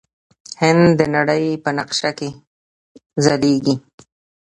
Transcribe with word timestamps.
هند 0.61 0.85
د 0.99 1.01
نړۍ 1.15 1.45
په 1.63 1.69
نقشه 1.77 2.11
کې 2.19 2.29
ځلیږي. 3.23 3.75